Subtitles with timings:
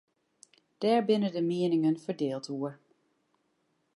[0.79, 2.73] Dêr binne de mieningen ferdield oer.